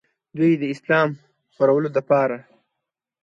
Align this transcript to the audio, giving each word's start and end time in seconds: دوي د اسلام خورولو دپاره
دوي 0.37 0.51
د 0.57 0.63
اسلام 0.73 1.09
خورولو 1.53 1.89
دپاره 1.97 2.37